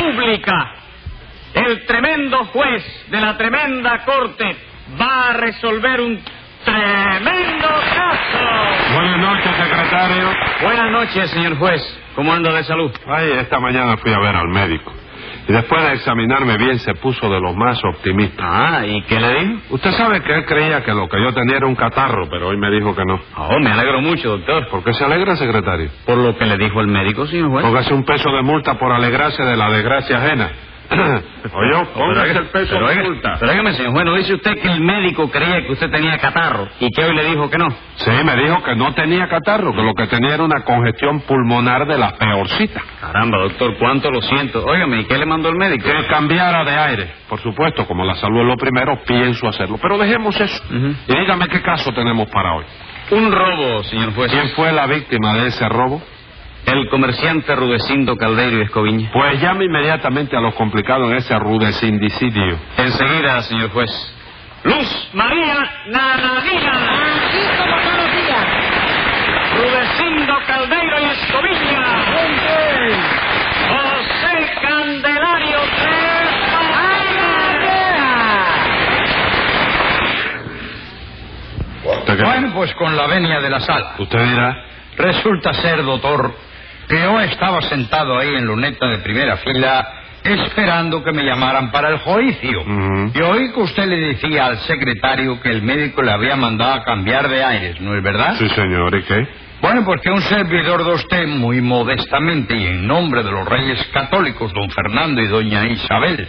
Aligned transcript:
República, 0.00 0.72
el 1.52 1.84
tremendo 1.84 2.44
juez 2.46 2.82
de 3.10 3.20
la 3.20 3.36
tremenda 3.36 4.02
corte 4.04 4.56
va 5.00 5.28
a 5.28 5.32
resolver 5.34 6.00
un 6.00 6.22
tremendo 6.64 7.68
caso. 7.68 8.94
Buenas 8.94 9.18
noches, 9.18 9.56
secretario. 9.56 10.30
Buenas 10.62 10.90
noches, 10.90 11.30
señor 11.30 11.58
juez. 11.58 12.00
¿Cómo 12.14 12.32
anda 12.32 12.52
de 12.52 12.64
salud? 12.64 12.90
Ay, 13.06 13.30
esta 13.40 13.60
mañana 13.60 13.98
fui 13.98 14.12
a 14.12 14.18
ver 14.18 14.36
al 14.36 14.48
médico. 14.48 14.92
Y 15.50 15.52
después 15.52 15.82
de 15.82 15.94
examinarme 15.94 16.56
bien 16.58 16.78
se 16.78 16.94
puso 16.94 17.28
de 17.28 17.40
lo 17.40 17.52
más 17.52 17.84
optimista. 17.84 18.44
Ah, 18.46 18.86
¿y 18.86 19.02
qué 19.02 19.18
le 19.18 19.34
dijo? 19.34 19.60
Usted 19.70 19.90
sabe 19.94 20.22
que 20.22 20.32
él 20.32 20.44
creía 20.44 20.84
que 20.84 20.92
lo 20.92 21.08
que 21.08 21.20
yo 21.20 21.34
tenía 21.34 21.56
era 21.56 21.66
un 21.66 21.74
catarro, 21.74 22.28
pero 22.30 22.50
hoy 22.50 22.56
me 22.56 22.70
dijo 22.70 22.94
que 22.94 23.04
no. 23.04 23.18
Oh, 23.36 23.58
me 23.58 23.72
alegro 23.72 24.00
mucho, 24.00 24.28
doctor. 24.28 24.68
¿Por 24.68 24.84
qué 24.84 24.92
se 24.92 25.04
alegra, 25.04 25.34
secretario? 25.34 25.90
Por 26.06 26.18
lo 26.18 26.38
que 26.38 26.46
le 26.46 26.56
dijo 26.56 26.80
el 26.80 26.86
médico, 26.86 27.26
señor 27.26 27.50
juez. 27.50 27.64
Póngase 27.64 27.92
un 27.92 28.04
peso 28.04 28.30
de 28.30 28.42
multa 28.42 28.78
por 28.78 28.92
alegrarse 28.92 29.42
de 29.42 29.56
la 29.56 29.68
desgracia 29.70 30.18
ajena. 30.18 30.52
Oye, 31.52 31.86
póngase 31.94 32.30
el 32.38 32.46
peso 32.48 32.74
pero, 32.74 32.86
oiga, 32.86 33.02
multa. 33.04 33.36
pero 33.38 33.52
óigame, 33.52 33.72
señor 33.74 33.92
juez, 33.92 34.04
¿no 34.04 34.14
dice 34.16 34.34
usted 34.34 34.58
que 34.60 34.68
el 34.68 34.80
médico 34.80 35.30
creía 35.30 35.64
que 35.64 35.72
usted 35.72 35.90
tenía 35.90 36.18
catarro 36.18 36.68
y 36.80 36.90
que 36.90 37.04
hoy 37.04 37.14
le 37.14 37.24
dijo 37.26 37.48
que 37.48 37.58
no? 37.58 37.68
Sí, 37.96 38.10
me 38.24 38.36
dijo 38.36 38.62
que 38.62 38.74
no 38.74 38.92
tenía 38.94 39.28
catarro, 39.28 39.72
que 39.72 39.82
lo 39.82 39.94
que 39.94 40.06
tenía 40.08 40.34
era 40.34 40.42
una 40.42 40.62
congestión 40.64 41.20
pulmonar 41.20 41.86
de 41.86 41.96
la 41.96 42.12
peorcita. 42.16 42.82
Caramba, 43.00 43.38
doctor, 43.38 43.76
cuánto 43.78 44.10
lo 44.10 44.20
siento. 44.22 44.64
Óigame, 44.64 45.00
¿y 45.00 45.04
qué 45.04 45.16
le 45.16 45.26
mandó 45.26 45.48
el 45.48 45.56
médico? 45.56 45.84
Que 45.84 46.06
cambiara 46.08 46.64
de 46.64 46.76
aire. 46.76 47.14
Por 47.28 47.40
supuesto, 47.40 47.86
como 47.86 48.04
la 48.04 48.14
salud 48.16 48.40
es 48.40 48.46
lo 48.46 48.56
primero, 48.56 48.98
pienso 49.06 49.48
hacerlo. 49.48 49.78
Pero 49.80 49.96
dejemos 49.96 50.38
eso. 50.40 50.62
Y 51.06 51.18
dígame 51.18 51.46
qué 51.48 51.62
caso 51.62 51.92
tenemos 51.92 52.28
para 52.30 52.54
hoy. 52.54 52.64
Un 53.12 53.30
robo, 53.32 53.82
señor 53.84 54.14
juez. 54.14 54.30
¿Quién 54.30 54.48
fue 54.50 54.72
la 54.72 54.86
víctima 54.86 55.34
de 55.34 55.48
ese 55.48 55.68
robo? 55.68 56.02
El 56.72 56.88
comerciante 56.88 57.54
Rudecindo 57.56 58.16
Caldeiro 58.16 58.58
y 58.58 58.62
Escoviña. 58.62 59.10
Pues 59.12 59.40
llame 59.40 59.64
inmediatamente 59.64 60.36
a 60.36 60.40
los 60.40 60.54
complicados 60.54 61.10
en 61.10 61.16
ese 61.16 61.36
rudecindicidio. 61.38 62.58
Enseguida, 62.76 63.42
señor 63.42 63.70
juez. 63.70 63.90
Luz 64.62 65.10
María 65.14 65.54
Nananina. 65.88 66.72
Aquí 67.16 67.40
como 67.58 67.76
todos 67.80 67.96
los 67.96 68.12
días. 68.12 68.46
Rudecindo 69.56 70.34
Caldeiro 70.46 71.00
y 71.00 71.04
Escoviña. 71.04 71.82
José 73.68 74.50
Candelario 74.62 75.58
Tres 75.76 76.30
¿Usted, 81.84 82.16
qué- 82.16 82.22
Bueno, 82.24 82.50
pues 82.54 82.74
con 82.74 82.96
la 82.96 83.06
venia 83.06 83.40
de 83.40 83.50
la 83.50 83.60
sala. 83.60 83.94
Usted 83.98 84.24
dirá. 84.24 84.64
Resulta 84.96 85.52
ser, 85.54 85.82
doctor, 85.82 86.34
que 86.90 87.00
yo 87.00 87.20
estaba 87.20 87.62
sentado 87.62 88.18
ahí 88.18 88.28
en 88.28 88.44
luneta 88.44 88.84
de 88.88 88.98
primera 88.98 89.36
fila 89.36 89.88
esperando 90.24 91.02
que 91.02 91.12
me 91.12 91.22
llamaran 91.22 91.70
para 91.70 91.88
el 91.90 91.98
juicio. 91.98 92.60
Ujú. 92.62 93.12
Y 93.14 93.22
oí 93.22 93.52
que 93.52 93.60
usted 93.60 93.86
le 93.86 93.96
decía 93.96 94.46
al 94.46 94.58
secretario 94.58 95.40
que 95.40 95.50
el 95.50 95.62
médico 95.62 96.02
le 96.02 96.10
había 96.10 96.36
mandado 96.36 96.74
a 96.74 96.84
cambiar 96.84 97.28
de 97.28 97.44
aires, 97.44 97.80
¿no 97.80 97.96
es 97.96 98.02
verdad? 98.02 98.34
Sí, 98.38 98.48
señor, 98.50 98.94
¿y 98.96 99.02
qué? 99.04 99.28
Bueno, 99.62 99.84
pues 99.84 100.00
que 100.00 100.10
un 100.10 100.22
servidor 100.22 100.84
de 100.84 100.92
usted, 100.92 101.26
muy 101.28 101.60
modestamente 101.60 102.56
y 102.56 102.66
en 102.66 102.86
nombre 102.86 103.22
de 103.22 103.30
los 103.30 103.46
reyes 103.46 103.82
católicos, 103.92 104.52
don 104.52 104.68
Fernando 104.70 105.22
y 105.22 105.28
doña 105.28 105.66
Isabel, 105.68 106.26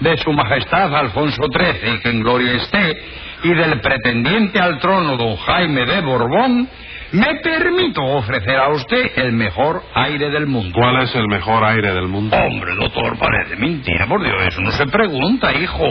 de 0.00 0.16
su 0.18 0.32
majestad 0.32 0.94
Alfonso 0.94 1.42
XIII, 1.52 2.00
que 2.00 2.08
en 2.10 2.20
gloria 2.20 2.52
esté, 2.54 3.02
y 3.44 3.54
del 3.54 3.80
pretendiente 3.80 4.60
al 4.60 4.78
trono, 4.78 5.16
don 5.16 5.36
Jaime 5.36 5.86
de 5.86 6.00
Borbón, 6.00 6.68
me 7.12 7.36
permito 7.36 8.02
ofrecer 8.02 8.56
a 8.56 8.68
usted 8.70 9.12
el 9.16 9.32
mejor 9.32 9.82
aire 9.94 10.30
del 10.30 10.46
mundo. 10.46 10.78
¿Cuál 10.78 11.02
es 11.02 11.14
el 11.14 11.28
mejor 11.28 11.62
aire 11.64 11.92
del 11.92 12.08
mundo? 12.08 12.36
Hombre, 12.36 12.74
doctor, 12.74 13.18
parece 13.18 13.56
mentira, 13.56 14.06
por 14.06 14.22
Dios, 14.22 14.34
eso 14.48 14.60
no 14.62 14.70
se 14.72 14.86
pregunta, 14.86 15.52
hijo. 15.52 15.86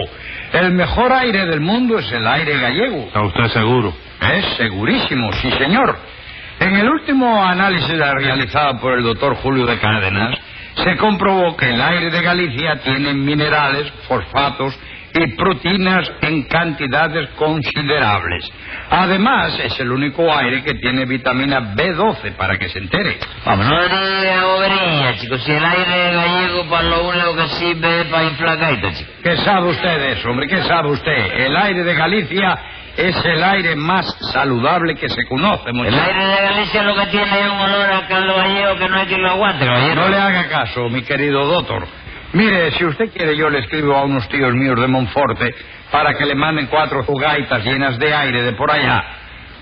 El 0.54 0.74
mejor 0.74 1.14
aire 1.14 1.46
del 1.46 1.62
mundo 1.62 2.00
es 2.00 2.12
el 2.12 2.26
aire 2.28 2.58
gallego. 2.58 2.98
¿Está 3.06 3.22
usted 3.22 3.48
seguro? 3.50 3.94
Es 4.20 4.46
segurísimo, 4.58 5.32
sí, 5.34 5.52
señor. 5.52 5.96
En 6.60 6.76
el 6.76 6.90
último 6.90 7.44
análisis 7.44 7.98
realizado 7.98 8.80
por 8.80 8.98
el 8.98 9.04
doctor 9.04 9.36
Julio 9.36 9.66
de 9.66 9.78
Cárdenas, 9.80 10.38
se 10.76 10.98
comprobó 10.98 11.56
que 11.56 11.70
el 11.70 11.82
aire 11.82 12.10
de 12.10 12.22
Galicia 12.22 12.78
tiene 12.84 13.14
minerales, 13.14 13.92
fosfatos 14.08 14.78
y 15.14 15.28
proteínas 15.36 16.10
en 16.22 16.44
cantidades 16.44 17.30
considerables. 17.38 18.50
Además, 18.90 19.58
es 19.64 19.80
el 19.80 19.92
único 19.92 20.32
aire 20.34 20.64
que 20.64 20.74
tiene 20.76 21.06
vitamina 21.06 21.74
B12, 21.76 22.34
para 22.36 22.58
que 22.58 22.70
se 22.70 22.80
entere. 22.80 23.18
Vamos, 23.46 23.66
no 23.66 23.82
diga 23.84 24.46
bobería, 24.46 25.16
chicos. 25.18 25.44
Si 25.44 25.52
el 25.52 25.64
aire 25.64 26.12
gallego 26.14 26.70
para 26.70 26.84
lo 26.84 27.08
único 27.10 27.36
que 27.36 27.48
sirve 27.50 28.02
es 28.02 28.08
para 28.08 28.24
inflar 28.24 28.58
gaita, 28.58 28.94
chicos. 28.94 29.14
¿Qué 29.24 29.38
sabe 29.38 29.70
usted 29.70 30.00
de 30.00 30.12
eso, 30.14 30.30
hombre? 30.30 30.48
¿Qué 30.48 30.62
sabe 30.64 30.90
usted? 30.90 31.34
El 31.46 31.56
aire 31.56 31.84
de 31.84 31.94
Galicia 31.94 32.60
es 32.98 33.16
el 33.26 33.42
aire 33.44 33.76
más 33.78 34.06
saludable 34.34 34.96
que 34.96 35.08
se 35.10 35.26
conoce, 35.28 35.70
El 35.70 35.74
muchacho. 35.76 35.98
aire 36.04 36.26
de 36.26 36.42
Galicia 36.42 36.84
lo 36.84 36.96
que 36.96 37.06
tiene 37.08 37.40
es 37.40 37.48
un 37.50 37.60
olor 37.60 37.92
a 37.94 38.08
caldo 38.08 38.36
gallego 38.36 38.76
que 38.78 38.90
no 38.90 38.98
hay 38.98 39.06
quien 39.08 39.22
lo 39.22 39.30
aguante, 39.30 39.66
caballero. 39.66 39.96
No 39.96 40.10
le 40.10 40.18
haga 40.18 40.48
caso, 40.50 40.90
mi 40.90 41.02
querido 41.04 41.46
doctor. 41.46 41.88
Mire, 42.34 42.72
si 42.72 42.86
usted 42.86 43.12
quiere, 43.12 43.36
yo 43.36 43.50
le 43.50 43.60
escribo 43.60 43.96
a 43.96 44.04
unos 44.04 44.28
tíos 44.30 44.54
míos 44.54 44.80
de 44.80 44.88
Monforte 44.88 45.54
para 45.92 46.14
que 46.14 46.26
le 46.26 46.36
manden 46.36 46.68
cuatro 46.68 47.04
jugaitas 47.04 47.64
llenas 47.64 48.00
de 48.00 48.14
aire 48.14 48.42
de 48.44 48.54
por 48.54 48.72
allá. 48.72 49.04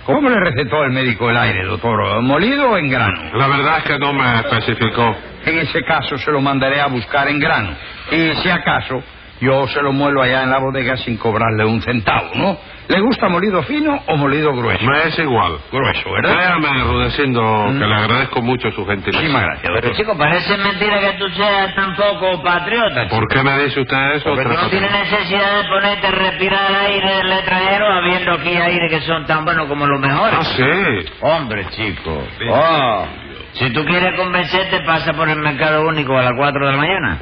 ¿Cómo 0.05 0.29
le 0.29 0.39
recetó 0.39 0.83
el 0.83 0.91
médico 0.91 1.29
el 1.29 1.37
aire, 1.37 1.65
doctor? 1.65 2.21
¿Molido 2.21 2.71
o 2.71 2.77
en 2.77 2.89
grano? 2.89 3.31
La 3.33 3.47
verdad 3.47 3.77
es 3.79 3.83
que 3.85 3.99
no 3.99 4.13
me 4.13 4.39
especificó. 4.39 5.15
En 5.45 5.59
ese 5.59 5.83
caso 5.83 6.17
se 6.17 6.31
lo 6.31 6.41
mandaré 6.41 6.79
a 6.79 6.87
buscar 6.87 7.27
en 7.27 7.39
grano. 7.39 7.75
Y 8.11 8.33
si 8.41 8.49
acaso, 8.49 9.03
yo 9.41 9.67
se 9.67 9.81
lo 9.81 9.91
muelo 9.93 10.21
allá 10.21 10.43
en 10.43 10.49
la 10.49 10.59
bodega 10.59 10.97
sin 10.97 11.17
cobrarle 11.17 11.65
un 11.65 11.81
centavo, 11.81 12.29
¿no? 12.35 12.57
¿Le 12.89 12.99
gusta 13.01 13.29
molido 13.29 13.61
fino 13.63 14.01
o 14.07 14.17
molido 14.17 14.51
grueso? 14.51 14.83
Me 14.83 15.03
es 15.09 15.19
igual. 15.19 15.59
Grueso, 15.71 16.11
¿verdad? 16.11 16.33
Créame, 16.33 16.83
Rudecindo, 16.85 17.41
Mm. 17.67 17.79
que 17.79 17.85
le 17.85 17.95
agradezco 17.95 18.41
mucho 18.41 18.71
su 18.71 18.83
gentileza. 18.85 19.19
Muchísimas 19.21 19.43
gracias, 19.43 19.71
Pero, 19.75 19.93
chico, 19.93 20.17
parece 20.17 20.57
mentira 20.57 20.99
que 20.99 21.11
tú 21.19 21.29
seas 21.29 21.75
tan 21.75 21.95
poco 21.95 22.41
patriota, 22.41 23.03
chico. 23.03 23.15
¿Por 23.15 23.27
qué 23.27 23.43
me 23.43 23.63
dice 23.63 23.79
usted 23.81 24.11
eso? 24.15 24.29
Porque 24.33 24.43
no 24.55 24.69
tienes 24.69 24.91
necesidad 24.91 25.61
de 25.61 25.69
ponerte 25.69 26.07
a 26.07 26.11
respirar 26.11 26.75
aire 26.87 27.15
del 27.17 27.31
extranjero 27.31 27.85
habiendo 27.93 28.31
aquí 28.33 28.49
aire 28.57 28.89
que 28.89 29.01
son 29.01 29.23
tan 29.27 29.45
buenos 29.45 29.67
como 29.67 29.85
los 29.85 29.99
mejores. 29.99 30.35
Ah, 30.39 30.43
sí. 30.43 31.05
Hombre, 31.21 31.65
chico. 31.69 32.23
Oh. 32.51 33.05
Si 33.53 33.69
tú 33.71 33.83
quieres 33.85 34.15
convencerte, 34.15 34.79
pasa 34.81 35.13
por 35.13 35.27
el 35.27 35.39
mercado 35.39 35.87
único 35.87 36.17
a 36.17 36.21
las 36.23 36.33
4 36.37 36.65
de 36.65 36.71
la 36.71 36.77
mañana. 36.77 37.17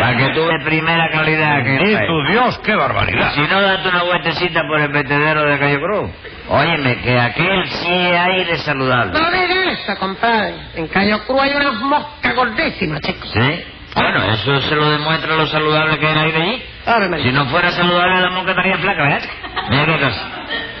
Para 0.00 0.16
que 0.16 0.28
tú 0.30 0.46
de 0.46 0.60
primera 0.64 1.10
calidad 1.10 1.62
que 1.64 1.74
¡Y 1.90 1.94
hay. 1.94 2.06
tu 2.06 2.22
Dios, 2.30 2.58
qué 2.60 2.74
barbaridad! 2.74 3.32
si 3.34 3.40
no, 3.42 3.60
date 3.60 3.88
una 3.88 4.02
vueltecita 4.04 4.62
por 4.66 4.80
el 4.80 4.88
vertedero 4.88 5.42
de 5.44 5.58
Cayo 5.58 5.80
Cruz. 5.80 6.10
Óyeme, 6.48 6.96
que 7.02 7.18
aquel 7.18 7.66
sí 7.68 7.92
es 7.92 8.18
aire 8.18 8.56
saludable. 8.58 9.12
No 9.20 9.30
diga 9.30 9.72
eso, 9.72 9.96
compadre. 9.98 10.54
En 10.76 10.86
Cayo 10.88 11.24
Cruz 11.26 11.40
hay 11.42 11.52
unas 11.54 11.74
moscas 11.74 12.34
gordísimas, 12.34 13.00
chicos. 13.02 13.30
¿Sí? 13.32 13.64
Bueno, 13.94 14.22
eso 14.32 14.60
se 14.60 14.76
lo 14.76 14.90
demuestra 14.90 15.34
lo 15.34 15.46
saludable 15.46 15.98
que 15.98 16.06
es 16.06 16.12
el 16.12 16.18
aire 16.18 16.42
allí. 16.42 17.22
Si 17.22 17.32
no 17.32 17.46
fuera 17.46 17.70
saludable, 17.72 18.20
la 18.20 18.30
mosca 18.30 18.50
estaría 18.52 18.78
flaca, 18.78 19.02
¿verdad? 19.02 19.22
Mira 19.70 19.84
qué 19.86 19.98
cosa. 19.98 20.26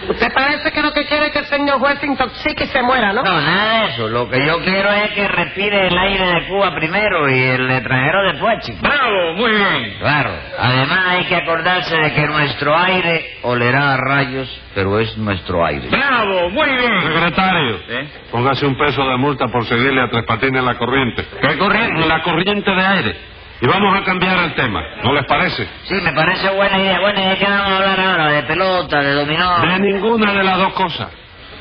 Usted 0.08 0.32
parece 0.32 0.70
que 0.72 0.82
lo 0.82 0.92
que 0.92 1.06
quiere 1.06 1.26
es 1.26 1.32
que 1.32 1.38
el 1.40 1.46
señor 1.46 1.78
juez 1.78 1.98
se 1.98 2.06
intoxique 2.06 2.64
y 2.64 2.66
se 2.68 2.82
muera, 2.82 3.12
¿no? 3.12 3.22
No, 3.22 3.40
nada 3.40 3.80
de 3.80 3.86
eso. 3.88 4.08
Lo 4.08 4.28
que 4.30 4.44
yo 4.46 4.60
quiero 4.62 4.90
es 4.92 5.10
que 5.12 5.26
respire 5.28 5.86
el 5.88 5.98
aire 5.98 6.26
de 6.26 6.46
Cuba 6.46 6.74
primero 6.74 7.28
y 7.28 7.38
el 7.42 7.70
extranjero 7.70 8.32
después, 8.32 8.58
chico. 8.64 8.78
¡Bravo! 8.82 9.34
Muy 9.34 9.50
bien. 9.50 9.96
Claro. 9.98 10.30
Además 10.58 10.98
hay 11.08 11.24
que 11.24 11.36
acordarse 11.36 11.96
de 11.96 12.14
que 12.14 12.26
nuestro 12.26 12.76
aire 12.76 13.38
olerá 13.42 13.94
a 13.94 13.96
rayos, 13.96 14.48
pero 14.74 14.98
es 15.00 15.16
nuestro 15.18 15.64
aire. 15.66 15.88
¡Bravo! 15.88 16.50
Muy 16.50 16.68
bien. 16.68 17.00
Secretario, 17.02 17.80
¿Eh? 17.88 18.08
póngase 18.30 18.66
un 18.66 18.76
peso 18.76 19.02
de 19.04 19.16
multa 19.16 19.46
por 19.48 19.64
seguirle 19.66 20.02
a 20.02 20.08
Tres 20.08 20.24
Patines 20.24 20.62
la 20.62 20.74
corriente. 20.76 21.24
¿Qué 21.40 21.58
corriente? 21.58 22.06
La 22.06 22.22
corriente 22.22 22.70
de 22.70 22.86
aire. 22.86 23.16
Y 23.60 23.66
vamos 23.66 23.96
a 23.98 24.04
cambiar 24.04 24.38
el 24.44 24.54
tema, 24.54 24.82
¿no 25.02 25.12
les 25.12 25.24
parece? 25.26 25.66
Sí, 25.84 25.94
me 26.02 26.12
parece 26.12 26.48
buena 26.50 26.78
idea. 26.78 27.00
Bueno, 27.00 27.20
¿y 27.20 27.24
de 27.24 27.38
qué 27.38 27.44
vamos 27.44 27.68
a 27.68 27.76
hablar 27.76 28.00
ahora? 28.00 28.26
¿De 28.28 28.42
pelota, 28.44 29.00
de 29.00 29.12
dominó? 29.14 29.60
De 29.60 29.78
ninguna 29.80 30.32
de 30.32 30.44
las 30.44 30.58
dos 30.58 30.72
cosas. 30.74 31.08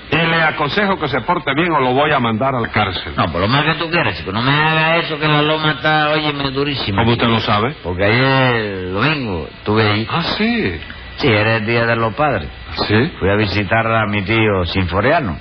Y 0.09 0.15
le 0.15 0.41
aconsejo 0.41 0.97
que 0.99 1.07
se 1.09 1.19
porte 1.21 1.51
bien 1.55 1.71
o 1.71 1.79
lo 1.79 1.94
voy 1.94 2.11
a 2.11 2.19
mandar 2.19 2.55
a 2.55 2.61
la 2.61 2.69
cárcel. 2.69 3.13
No, 3.17 3.29
por 3.31 3.41
lo 3.41 3.47
más 3.47 3.63
que 3.63 3.73
tú 3.73 3.89
quieras, 3.89 4.15
chico. 4.17 4.31
No 4.31 4.41
me 4.41 4.51
haga 4.51 4.97
eso 4.97 5.19
que 5.19 5.27
la 5.27 5.41
loma 5.41 5.71
está, 5.71 6.11
óyeme, 6.11 6.51
durísima. 6.51 7.01
¿Cómo 7.01 7.13
usted 7.13 7.27
lo 7.27 7.39
sabe? 7.41 7.75
Porque 7.83 8.05
ayer, 8.05 8.91
domingo, 8.91 9.47
estuve 9.57 9.91
ahí. 9.91 10.07
Ah, 10.09 10.21
sí. 10.38 10.79
Sí, 11.17 11.27
era 11.27 11.55
el 11.57 11.65
día 11.65 11.85
de 11.85 11.95
los 11.95 12.13
padres. 12.13 12.47
¿Sí? 12.88 13.11
Fui 13.19 13.29
a 13.29 13.35
visitar 13.35 13.88
a 13.88 14.05
mi 14.05 14.21
tío 14.21 14.65
Sinforiano. 14.65 15.39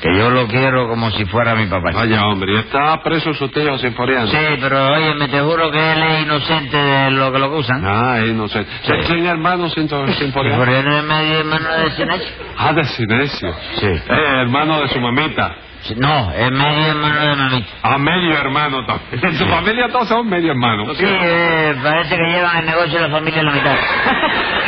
Que 0.00 0.16
yo 0.16 0.30
lo 0.30 0.46
quiero 0.48 0.88
como 0.88 1.10
si 1.10 1.26
fuera 1.26 1.54
mi 1.54 1.66
papá. 1.66 1.90
Vaya, 1.92 2.26
hombre, 2.26 2.54
¿y 2.54 2.58
está 2.58 3.02
preso 3.02 3.34
su 3.34 3.48
tío 3.50 3.76
Sinforiano? 3.78 4.28
Sí, 4.28 4.38
pero 4.60 4.92
oye, 4.94 5.14
me 5.14 5.28
te 5.28 5.40
juro 5.40 5.70
que 5.70 5.92
él 5.92 6.02
es 6.02 6.22
inocente 6.22 6.76
de 6.76 7.10
lo 7.10 7.30
que 7.30 7.38
lo 7.38 7.46
acusan. 7.46 7.82
Ah, 7.84 8.18
inocente. 8.26 8.70
Sí. 8.82 8.92
¿Quién 9.06 9.26
hermano 9.26 9.68
Sinto- 9.68 10.06
Sinforiano? 10.14 10.56
Sinforiano 10.64 10.96
es 10.98 11.04
medio 11.04 11.38
hermano 11.40 11.70
de 11.74 11.90
Sinesio. 11.90 12.28
Ah, 12.56 12.72
de 12.72 12.84
Sinesio. 12.84 13.54
Sí. 13.74 13.86
Eh, 13.86 14.02
hermano 14.42 14.80
de 14.80 14.88
su 14.88 15.00
mamita. 15.00 15.54
No, 15.96 16.30
es 16.32 16.50
medio 16.50 16.86
hermano 16.92 17.20
de 17.20 17.36
mamita. 17.36 17.68
Ah, 17.82 17.98
medio 17.98 18.38
hermano 18.38 18.84
también. 18.86 19.20
En 19.24 19.34
su 19.36 19.46
familia 19.46 19.88
todos 19.90 20.08
son 20.08 20.28
medio 20.28 20.50
hermanos. 20.52 20.96
Sí, 20.96 21.04
eh, 21.06 21.74
parece 21.82 22.16
que 22.16 22.22
llevan 22.22 22.56
el 22.58 22.66
negocio 22.66 23.00
de 23.00 23.08
la 23.08 23.14
familia 23.14 23.40
en 23.40 23.46
la 23.46 23.52
mitad. 23.52 23.76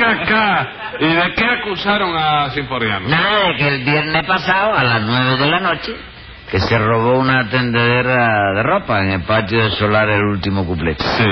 Venga 0.00 0.22
acá. 0.22 0.68
¿Y 0.98 1.06
de 1.06 1.34
qué 1.34 1.44
acusaron 1.44 2.16
a 2.16 2.50
Sinforiano? 2.50 3.08
Nada 3.08 3.48
de 3.48 3.56
que 3.56 3.68
el 3.68 3.84
viernes 3.84 4.24
pasado, 4.26 4.74
a 4.74 4.82
las 4.84 5.02
nueve 5.02 5.36
de 5.36 5.46
la 5.46 5.60
noche, 5.60 5.94
que 6.50 6.58
se 6.58 6.78
robó 6.78 7.18
una 7.18 7.48
tendedera 7.48 8.52
de 8.54 8.62
ropa 8.62 9.00
en 9.02 9.10
el 9.10 9.22
patio 9.22 9.62
de 9.62 9.70
Solar 9.72 10.08
el 10.08 10.24
último 10.24 10.64
cuplete. 10.66 11.04
Sí. 11.04 11.24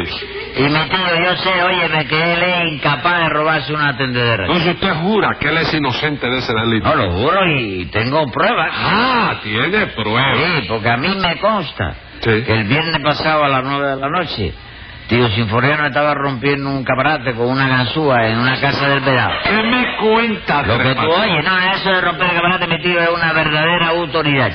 Y 0.58 0.62
mi 0.62 0.80
tío, 0.88 1.24
yo 1.24 1.36
sé, 1.36 1.62
óyeme, 1.62 2.06
que 2.06 2.32
él 2.34 2.42
es 2.42 2.72
incapaz 2.74 3.18
de 3.22 3.28
robarse 3.30 3.72
una 3.72 3.96
tendedera. 3.96 4.46
Entonces 4.46 4.74
usted 4.74 4.94
jura 4.96 5.30
que 5.40 5.48
él 5.48 5.58
es 5.58 5.74
inocente 5.74 6.26
de 6.28 6.38
ese 6.38 6.52
delito. 6.54 6.88
No, 6.88 6.94
lo 6.96 7.12
juro 7.12 7.46
y 7.48 7.86
tengo 7.86 8.30
pruebas. 8.30 8.70
Ah, 8.72 9.34
tiene 9.42 9.86
pruebas. 9.88 10.36
Sí, 10.36 10.66
porque 10.68 10.88
a 10.90 10.96
mí 10.96 11.08
me 11.20 11.36
consta 11.38 11.94
Sí. 12.20 12.42
que 12.44 12.52
el 12.52 12.64
viernes 12.64 12.98
pasado 13.02 13.44
a 13.44 13.48
las 13.48 13.64
nueve 13.64 13.88
de 13.88 13.96
la 13.96 14.08
noche, 14.08 14.52
tío 15.08 15.28
Sinforiano 15.30 15.86
estaba 15.86 16.14
rompiendo 16.14 16.70
un 16.70 16.84
caparate 16.84 17.34
con 17.34 17.48
una 17.48 17.66
ganzúa 17.66 18.26
en 18.28 18.38
una 18.38 18.60
casa 18.60 18.88
del 18.88 19.00
Vedado. 19.00 19.32
¿Qué 19.42 19.62
me 19.62 19.96
cuenta? 19.96 20.62
Lo 20.62 20.78
que 20.78 20.94
tú 20.94 21.10
oyes, 21.10 21.44
no, 21.44 21.58
eso 21.58 21.90
de 21.90 22.00
romper 22.00 22.28
el 22.28 22.36
caparate, 22.36 22.66
mi 22.66 22.80
tío, 22.80 23.00
es 23.00 23.08
una 23.08 23.32
verdadera 23.32 23.88
autoridad. 23.88 24.52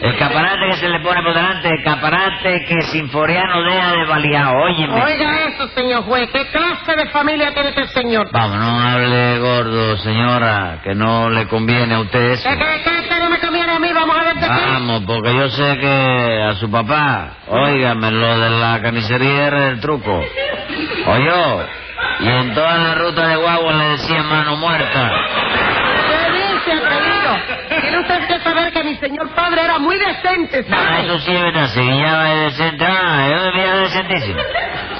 El 0.00 0.16
caparate 0.18 0.66
que 0.70 0.76
se 0.76 0.88
le 0.88 1.00
pone 1.00 1.22
por 1.22 1.32
delante, 1.32 1.68
el 1.68 1.82
caparate 1.82 2.64
que 2.66 2.82
Sinforiano 2.82 3.62
deja 3.62 3.92
de 3.92 4.04
baleado, 4.06 4.56
óyeme. 4.56 5.02
Oiga 5.02 5.46
eso, 5.46 5.68
señor 5.68 6.02
juez. 6.02 6.28
¿Qué 6.32 6.46
clase 6.48 6.96
de 6.96 7.08
familia 7.10 7.54
tiene 7.54 7.68
este 7.70 7.86
señor? 7.88 8.28
Vamos, 8.32 8.58
no 8.58 8.80
hable 8.80 9.38
gordo, 9.38 9.96
señora, 9.98 10.80
que 10.82 10.94
no 10.94 11.30
le 11.30 11.46
conviene 11.46 11.94
a 11.94 12.00
usted 12.00 12.32
eso. 12.32 12.48
¿Qué, 12.48 12.56
qué, 12.56 12.82
qué, 12.82 13.08
qué 13.08 13.20
no 13.20 13.30
me? 13.30 13.38
Vamos 14.48 15.02
porque 15.06 15.34
yo 15.34 15.48
sé 15.50 15.78
que 15.78 16.42
a 16.50 16.54
su 16.54 16.70
papá, 16.70 17.30
óigame, 17.48 18.10
lo 18.10 18.38
de 18.38 18.50
la 18.50 18.80
carnicería 18.82 19.46
era 19.46 19.68
el 19.68 19.80
truco. 19.80 20.22
Oyó, 21.06 21.66
y 22.20 22.28
en 22.28 22.54
toda 22.54 22.78
la 22.78 22.94
ruta 22.94 23.26
de 23.28 23.36
guagua 23.36 23.72
le 23.72 23.84
decían 23.90 24.26
mano 24.28 24.56
muerta. 24.56 25.10
¿Qué 26.08 26.32
dice, 26.32 26.72
atrevido? 26.72 27.80
Tiene 27.80 27.98
usted 28.00 28.26
que 28.26 28.38
saber 28.40 28.72
que 28.72 28.84
mi 28.84 28.94
señor 28.96 29.28
padre 29.34 29.62
era 29.64 29.78
muy 29.78 29.96
decente, 29.96 30.64
Ah, 30.70 30.76
¿sabe? 30.86 31.00
eso 31.06 31.18
sí 31.20 31.32
es 31.32 31.42
verdad, 31.42 31.66
se 31.66 31.82
guiaba 31.82 32.24
de 32.24 32.36
decente. 32.44 32.84
Ah, 32.86 33.26
yo 33.30 33.42
debía 33.42 33.72
de 33.74 33.80
decentísimo. 33.80 34.40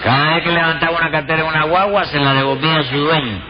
Cada 0.02 0.34
vez 0.34 0.44
que 0.44 0.50
levantaba 0.52 0.96
una 0.98 1.10
cartera 1.10 1.40
en 1.42 1.46
una 1.46 1.64
guagua, 1.64 2.04
se 2.04 2.18
la 2.20 2.34
devolvía 2.34 2.78
a 2.80 2.82
su 2.82 2.96
dueño. 2.96 3.40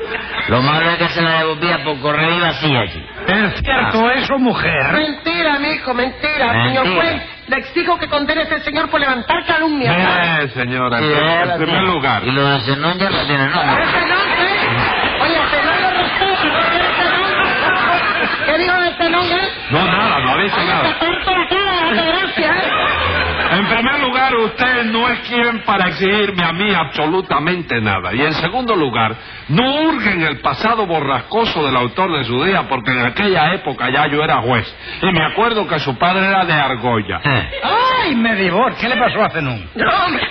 Lo 0.49 0.62
malo 0.62 0.90
es 0.90 0.99
que 0.99 1.08
se 1.08 1.23
la 1.23 1.38
devolvía 1.38 1.82
por 1.82 1.99
correo 2.00 2.37
y 2.37 2.40
vacía, 2.40 2.87
chico. 2.93 3.06
¿Es 3.26 3.61
cierto 3.62 4.11
eso, 4.11 4.38
mujer? 4.38 4.93
Mentira, 4.93 5.34
mijo, 5.59 5.95
mentira. 5.95 6.53
Mentira. 6.53 6.83
Señor 6.83 6.97
juez, 6.97 7.23
le 7.49 7.56
exijo 7.59 7.99
que 7.99 8.09
condene 8.09 8.41
a 8.41 8.45
este 8.45 8.61
señor 8.62 8.89
por 8.91 9.01
levantar 9.01 9.45
calumnia. 9.47 10.43
Eh, 10.43 10.51
señora, 10.55 10.99
Sí, 10.99 11.05
en 11.05 11.49
la 11.49 11.56
primer 11.56 11.83
lugar. 11.83 12.23
Y 12.25 12.31
lo 12.33 12.47
de 12.49 12.61
Zenón 12.61 12.99
ya 12.99 13.11
lo 13.11 13.27
tiene, 13.27 13.49
¿no? 13.49 13.62
¿eh? 13.62 13.85
Oye, 15.23 15.39
Zenón 15.51 15.83
lo. 15.83 15.95
¿Qué 18.47 18.59
dijo 18.59 18.81
de 18.81 18.95
Zenón, 18.97 19.25
eh? 19.27 19.49
No, 19.71 19.85
nada, 19.85 20.19
no 20.21 20.31
ha 20.33 20.43
dicho 20.43 20.56
nada. 20.65 20.83
Lugar, 24.31 24.37
usted 24.53 24.85
no 24.85 25.09
es 25.09 25.19
quien 25.21 25.61
para 25.65 25.88
exigirme 25.88 26.43
a 26.44 26.53
mí 26.53 26.73
absolutamente 26.75 27.81
nada. 27.81 28.12
Y 28.15 28.21
en 28.23 28.32
segundo 28.35 28.75
lugar, 28.75 29.15
no 29.49 29.82
hurgue 29.82 30.12
en 30.12 30.23
el 30.23 30.41
pasado 30.41 30.87
borrascoso 30.87 31.65
del 31.65 31.76
autor 31.76 32.12
de 32.19 32.25
su 32.25 32.43
día, 32.44 32.62
porque 32.69 32.93
en 32.93 33.05
aquella 33.06 33.53
época 33.55 33.91
ya 33.91 34.06
yo 34.06 34.23
era 34.23 34.37
juez. 34.38 34.67
Y 35.03 35.06
me 35.12 35.25
acuerdo 35.25 35.67
que 35.67 35.79
su 35.81 35.97
padre 35.99 36.26
era 36.26 36.44
de 36.44 36.53
Argolla. 36.53 37.21
Eh. 37.25 37.50
¡Ay, 38.05 38.15
Medibor! 38.17 38.75
¿Qué 38.76 38.88
le 38.88 38.97
pasó 38.97 39.23
a 39.23 39.31
Zenón? 39.31 39.69
No, 39.75 39.91
hombre. 40.06 40.23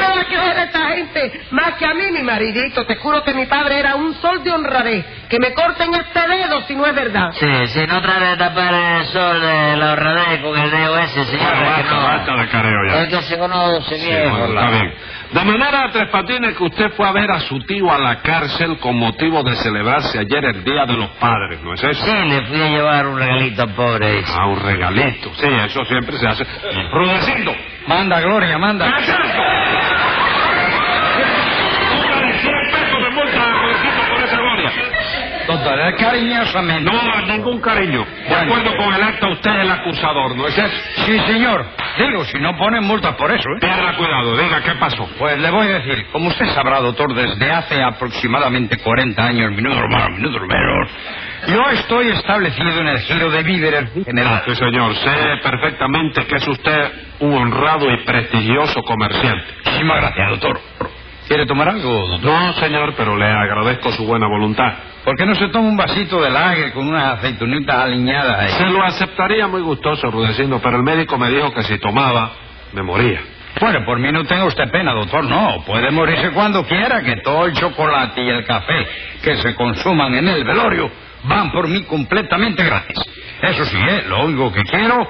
Nada 0.00 0.24
que 0.28 0.36
ver 0.36 0.58
esta 0.58 0.88
gente. 0.90 1.40
Más 1.50 1.74
que 1.74 1.86
a 1.86 1.94
mí, 1.94 2.02
mi 2.12 2.22
maridito. 2.22 2.84
Te 2.86 2.96
juro 2.96 3.22
que 3.24 3.32
mi 3.34 3.46
padre 3.46 3.78
era 3.80 3.94
un 3.96 4.14
sol 4.14 4.42
de 4.44 4.50
honradez. 4.52 5.04
Que 5.28 5.38
me 5.38 5.52
corten 5.54 5.94
este 5.94 6.20
dedo 6.28 6.62
si 6.62 6.74
no 6.74 6.86
es 6.86 6.94
verdad. 6.94 7.30
Sí, 7.32 7.66
sí, 7.68 7.80
no 7.88 8.00
trate 8.02 8.24
de 8.26 8.36
tapar 8.36 8.74
el 8.74 9.04
sol 9.06 9.40
de 9.40 9.76
la 9.76 9.92
honradez 9.92 10.40
con 10.42 10.58
el 10.58 10.70
dedo 10.70 10.98
ese, 10.98 11.24
señor. 11.24 11.50
Bueno, 11.54 11.70
es 11.70 11.76
que 11.76 11.94
basta, 11.94 11.94
no- 11.94 12.02
basta 12.02 12.36
de 12.36 12.48
careo 12.70 12.88
ya. 12.88 13.02
Es 13.02 13.08
que 13.08 13.22
se 13.22 13.38
conoce 13.38 13.98
Sí, 13.98 14.08
bueno, 14.08 14.46
está 14.46 14.70
bien. 14.70 14.94
De 15.32 15.44
manera, 15.44 15.88
Tres 15.92 16.08
Patines, 16.08 16.56
que 16.56 16.64
usted 16.64 16.90
fue 16.96 17.06
a 17.08 17.12
ver 17.12 17.30
a 17.30 17.38
su 17.40 17.60
tío 17.60 17.92
a 17.92 17.98
la 17.98 18.20
cárcel 18.20 18.78
con 18.78 18.96
motivo 18.96 19.42
de 19.44 19.54
celebrarse 19.56 20.18
ayer 20.18 20.44
el 20.44 20.64
Día 20.64 20.84
de 20.86 20.94
los 20.94 21.08
Padres, 21.20 21.60
¿no 21.62 21.72
es 21.74 21.84
eso? 21.84 22.04
Sí, 22.04 22.12
le 22.28 22.42
fui 22.46 22.60
a 22.60 22.68
llevar 22.68 23.06
un 23.06 23.16
regalito 23.18 23.62
al 23.62 23.74
pobre. 23.74 24.24
Ah, 24.26 24.46
un 24.46 24.60
regalito. 24.60 25.32
Sí, 25.34 25.46
eso 25.46 25.84
siempre 25.84 26.16
se 26.18 26.26
hace. 26.26 26.44
Rudecindo. 26.92 27.54
Manda, 27.86 28.20
Gloria, 28.20 28.58
manda. 28.58 28.86
Póngale 31.90 32.38
100 32.40 32.52
pesos 32.72 33.02
de 33.04 33.10
multa 33.10 33.42
a 33.42 33.52
Rudecindo 33.52 34.02
por 34.10 34.24
esa 34.24 34.36
gloria. 34.36 34.72
Doctor, 35.46 35.96
cariñosamente. 35.96 36.90
No, 36.90 37.26
ningún 37.26 37.60
cariño. 37.60 38.06
De 38.28 38.34
acuerdo 38.34 38.76
con 38.76 38.94
el 38.94 39.02
acta, 39.02 39.28
usted 39.28 39.50
es 39.50 39.60
el 39.62 39.70
acusador, 39.70 40.36
¿no 40.36 40.46
es 40.46 40.58
eso? 40.58 40.76
Sí, 41.06 41.18
señor. 41.20 41.66
Digo, 41.98 42.24
si 42.24 42.38
no 42.38 42.56
ponen 42.56 42.84
multas 42.84 43.14
por 43.16 43.30
eso, 43.30 43.48
¿eh? 43.50 43.60
Tenga 43.60 43.96
cuidado, 43.96 44.36
diga 44.36 44.62
qué 44.62 44.72
pasó. 44.72 45.08
Pues 45.18 45.38
le 45.38 45.50
voy 45.50 45.66
a 45.66 45.78
decir, 45.80 46.06
como 46.12 46.28
usted 46.28 46.46
sabrá, 46.54 46.80
doctor, 46.80 47.14
desde 47.14 47.50
hace 47.50 47.82
aproximadamente 47.82 48.78
40 48.78 49.22
años, 49.24 49.50
minutos 49.52 49.82
más, 49.90 50.10
minutos 50.10 50.40
menos, 50.42 50.88
yo 51.48 51.70
estoy 51.70 52.08
establecido 52.08 52.80
en 52.80 52.88
el 52.88 52.98
giro 53.00 53.30
de 53.30 53.42
víveres 53.42 53.90
general. 54.04 54.42
Sí, 54.46 54.54
señor, 54.54 54.94
sé 54.96 55.38
perfectamente 55.42 56.26
que 56.26 56.36
es 56.36 56.48
usted 56.48 56.92
un 57.20 57.34
honrado 57.34 57.90
y 57.90 57.96
prestigioso 58.04 58.82
comerciante. 58.82 59.44
Muchísimas 59.64 59.96
gracias, 60.00 60.30
doctor. 60.30 60.60
¿Quiere 61.30 61.46
tomar 61.46 61.68
algo, 61.68 62.08
doctor? 62.08 62.28
No, 62.28 62.52
señor, 62.54 62.92
pero 62.96 63.16
le 63.16 63.24
agradezco 63.24 63.92
su 63.92 64.04
buena 64.04 64.26
voluntad. 64.26 64.72
¿Por 65.04 65.16
qué 65.16 65.24
no 65.24 65.36
se 65.36 65.46
toma 65.50 65.68
un 65.68 65.76
vasito 65.76 66.20
de 66.20 66.28
lager 66.28 66.72
con 66.72 66.88
una 66.88 67.12
aceitunita 67.12 67.84
aliñada 67.84 68.40
ahí? 68.40 68.48
Se 68.48 68.64
lo 68.64 68.82
aceptaría 68.82 69.46
muy 69.46 69.60
gustoso, 69.60 70.10
Rudecindo, 70.10 70.60
pero 70.60 70.78
el 70.78 70.82
médico 70.82 71.16
me 71.18 71.30
dijo 71.30 71.52
que 71.54 71.62
si 71.62 71.78
tomaba, 71.78 72.32
me 72.72 72.82
moría. 72.82 73.20
Bueno, 73.60 73.84
por 73.84 74.00
mí 74.00 74.10
no 74.10 74.24
tenga 74.24 74.44
usted 74.44 74.72
pena, 74.72 74.92
doctor, 74.92 75.22
no. 75.24 75.62
Puede 75.64 75.92
morirse 75.92 76.32
cuando 76.32 76.66
quiera, 76.66 77.00
que 77.00 77.18
todo 77.18 77.46
el 77.46 77.52
chocolate 77.52 78.20
y 78.24 78.28
el 78.28 78.44
café 78.44 78.88
que 79.22 79.36
se 79.36 79.54
consuman 79.54 80.12
en 80.12 80.26
el 80.26 80.42
velorio 80.42 80.90
van 81.22 81.52
por 81.52 81.68
mí 81.68 81.84
completamente 81.84 82.64
gratis. 82.64 82.98
Eso 83.40 83.64
sí, 83.66 83.76
¿eh? 83.76 84.02
lo 84.08 84.24
único 84.24 84.52
que 84.52 84.64
quiero 84.64 85.08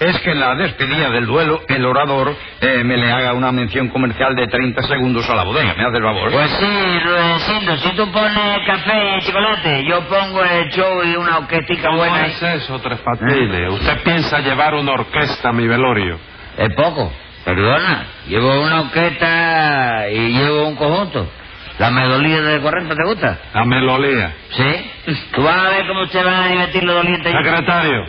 es 0.00 0.18
que 0.20 0.30
en 0.32 0.40
la 0.40 0.54
despedida 0.54 1.10
del 1.10 1.26
duelo 1.26 1.60
el 1.68 1.84
orador 1.84 2.34
eh, 2.60 2.82
me 2.84 2.96
le 2.96 3.12
haga 3.12 3.34
una 3.34 3.52
mención 3.52 3.88
comercial 3.88 4.34
de 4.34 4.46
30 4.48 4.82
segundos 4.82 5.28
a 5.30 5.34
la 5.34 5.44
bodega. 5.44 5.74
¿Me 5.76 5.84
hace 5.84 5.96
el 5.98 6.02
favor? 6.02 6.32
Pues 6.32 6.50
sí, 6.52 6.98
Rudecindo, 7.04 7.76
si 7.76 7.90
tú 7.96 8.10
pones 8.10 8.66
café 8.66 9.16
y 9.18 9.20
chocolate, 9.22 9.84
yo 9.84 10.00
pongo 10.08 10.42
el 10.42 10.68
show 10.70 11.02
y 11.04 11.16
una 11.16 11.38
orquestica 11.38 11.84
¿Cómo 11.88 11.98
buena. 11.98 12.22
ahí. 12.24 12.30
es 12.30 12.42
eso, 12.42 12.78
Tres 12.80 12.98
Patines? 13.00 13.70
¿Usted 13.70 14.02
piensa 14.02 14.40
llevar 14.40 14.74
una 14.74 14.92
orquesta 14.92 15.50
a 15.50 15.52
mi 15.52 15.66
velorio? 15.68 16.18
Es 16.56 16.74
poco, 16.74 17.12
perdona. 17.44 18.06
Llevo 18.26 18.60
una 18.62 18.80
orquesta 18.82 20.08
y 20.10 20.32
llevo 20.32 20.66
un 20.68 20.76
conjunto. 20.76 21.30
¿La 21.78 21.90
melodía 21.90 22.42
de 22.42 22.60
correcto 22.60 22.94
te 22.94 23.04
gusta? 23.08 23.38
La 23.54 23.64
melolía. 23.64 24.34
¿Sí? 24.50 24.90
Tú 25.34 25.42
vas 25.42 25.56
a 25.56 25.70
ver 25.70 25.86
cómo 25.86 26.04
se 26.06 26.22
van 26.22 26.34
a 26.42 26.48
divertir 26.48 26.84
los 26.84 26.94
dolientes. 26.96 27.32
Secretario, 27.32 28.04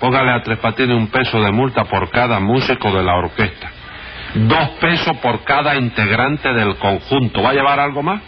póngale 0.00 0.32
a 0.32 0.42
Tres 0.42 0.58
Patines 0.58 0.96
un 0.96 1.08
peso 1.08 1.40
de 1.40 1.52
multa 1.52 1.84
por 1.84 2.10
cada 2.10 2.40
músico 2.40 2.90
de 2.92 3.02
la 3.04 3.14
orquesta. 3.16 3.70
Dos 4.34 4.68
pesos 4.80 5.16
por 5.18 5.42
cada 5.44 5.76
integrante 5.76 6.52
del 6.52 6.76
conjunto. 6.76 7.42
¿Va 7.42 7.50
a 7.50 7.52
llevar 7.52 7.78
algo 7.80 8.02
más? 8.02 8.20